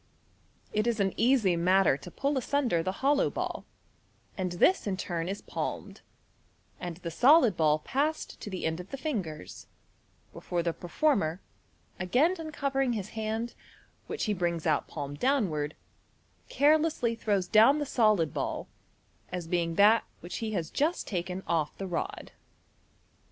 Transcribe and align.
It 0.73 0.87
is 0.87 0.99
an 0.99 1.13
easy 1.15 1.55
matter 1.55 1.95
to 1.95 2.09
pull 2.09 2.35
asunder 2.35 2.81
the 2.81 2.91
hollow 3.05 3.29
ball, 3.29 3.65
and 4.35 4.53
this 4.53 4.87
in 4.87 4.97
turn 4.97 5.29
is 5.29 5.43
palmed, 5.43 6.01
and 6.79 6.97
the 7.05 7.11
solid 7.11 7.55
ball 7.55 7.77
passed 7.77 8.41
to 8.41 8.49
the 8.49 8.65
end 8.65 8.79
of 8.79 8.89
the 8.89 8.97
fingers, 8.97 9.67
before 10.33 10.63
the 10.63 10.73
performer, 10.73 11.39
again 11.99 12.35
uncovering 12.39 12.93
his 12.93 13.09
hand, 13.09 13.53
which 14.07 14.23
he 14.23 14.33
brings 14.33 14.65
out 14.65 14.87
palm 14.87 15.13
downward, 15.13 15.75
carelessly 16.49 17.13
throws 17.13 17.47
down 17.47 17.77
the 17.77 17.85
solid 17.85 18.33
ball, 18.33 18.67
as 19.31 19.45
being 19.45 19.75
that 19.75 20.03
which 20.19 20.37
he 20.37 20.53
has 20.53 20.71
just 20.71 21.05
taken 21.07 21.43
off 21.45 21.77
the 21.77 21.85
rod. 21.85 22.31